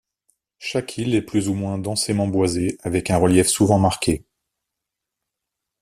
[0.57, 4.25] Chaque île est plus ou moins densément boisée, avec un relief souvent marqué.